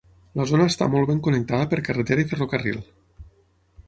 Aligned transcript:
La 0.39 0.45
zona 0.51 0.65
està 0.71 0.85
molt 0.93 1.11
ben 1.11 1.19
connectada 1.27 1.67
per 1.73 1.79
carretera 1.89 2.23
i 2.23 2.25
ferrocarril. 2.31 2.81